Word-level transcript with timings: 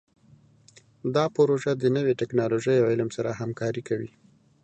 دا 1.15 1.25
پروژه 1.37 1.71
د 1.75 1.83
نوي 1.95 2.13
ټکنالوژۍ 2.21 2.77
او 2.79 2.85
علم 2.91 3.09
سره 3.17 3.37
همکاري 3.41 3.81
کوي. 3.89 4.11